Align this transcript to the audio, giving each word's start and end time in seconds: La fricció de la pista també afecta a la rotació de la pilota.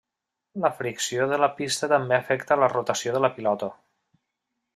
La 0.61 0.69
fricció 0.77 1.27
de 1.31 1.39
la 1.43 1.49
pista 1.59 1.89
també 1.91 2.17
afecta 2.19 2.57
a 2.57 2.59
la 2.65 2.71
rotació 2.73 3.15
de 3.19 3.23
la 3.27 3.31
pilota. 3.37 3.71